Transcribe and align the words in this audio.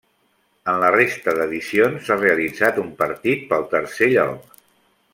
En 0.71 0.79
la 0.83 0.89
resta 0.95 1.35
d'edicions 1.41 2.07
s'ha 2.09 2.19
realitzat 2.23 2.81
un 2.85 2.91
partit 3.05 3.47
pel 3.55 3.69
tercer 3.77 4.13
lloc. 4.19 4.61